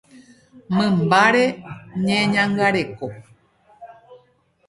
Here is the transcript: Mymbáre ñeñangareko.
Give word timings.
Mymbáre 0.75 1.43
ñeñangareko. 2.05 3.07